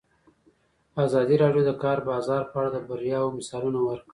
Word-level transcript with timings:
ازادي 1.05 1.35
راډیو 1.43 1.63
د 1.65 1.67
د 1.69 1.71
کار 1.83 1.97
بازار 2.09 2.43
په 2.51 2.55
اړه 2.59 2.69
د 2.71 2.77
بریاوو 2.87 3.35
مثالونه 3.37 3.79
ورکړي. 3.83 4.09